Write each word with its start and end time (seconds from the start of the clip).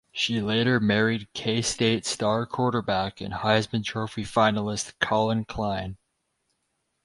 She 0.11 0.41
later 0.41 0.79
married 0.79 1.31
K-State 1.35 2.07
star 2.07 2.47
quarterback 2.47 3.21
and 3.21 3.35
Heisman 3.35 3.83
Trophy 3.85 4.23
finalist 4.23 4.97
Collin 4.99 5.45
Klein. 5.45 5.97